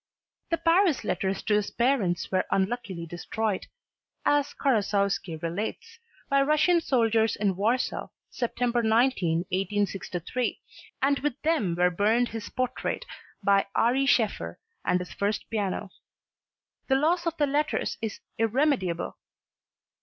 The 0.49 0.57
Paris 0.57 1.03
letters 1.03 1.43
to 1.43 1.53
his 1.53 1.69
parents 1.69 2.31
were 2.31 2.47
unluckily 2.49 3.05
destroyed, 3.05 3.67
as 4.25 4.55
Karasowski 4.55 5.35
relates, 5.43 5.99
by 6.27 6.41
Russian 6.41 6.81
soldiers 6.81 7.35
in 7.35 7.55
Warsaw, 7.55 8.07
September 8.31 8.81
19, 8.81 9.41
1863, 9.49 10.59
and 11.03 11.19
with 11.19 11.39
them 11.43 11.75
were 11.75 11.91
burned 11.91 12.29
his 12.29 12.49
portrait 12.49 13.05
by 13.43 13.67
Ary 13.77 14.07
Scheffer 14.07 14.57
and 14.83 14.99
his 14.99 15.13
first 15.13 15.47
piano. 15.51 15.91
The 16.87 16.95
loss 16.95 17.27
of 17.27 17.37
the 17.37 17.45
letters 17.45 17.99
is 18.01 18.21
irremediable. 18.39 19.17